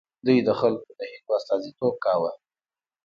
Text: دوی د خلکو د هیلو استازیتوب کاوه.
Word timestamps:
دوی 0.25 0.39
د 0.47 0.49
خلکو 0.59 0.89
د 0.99 1.01
هیلو 1.11 1.31
استازیتوب 1.37 1.95
کاوه. 2.05 2.31